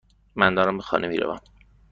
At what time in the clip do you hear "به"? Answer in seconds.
0.77-0.83